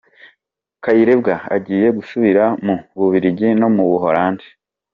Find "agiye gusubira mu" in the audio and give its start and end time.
1.55-2.75